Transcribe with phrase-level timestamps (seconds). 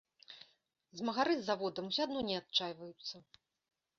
[1.01, 3.15] Змагары з заводам усё адно не адчайваюцца.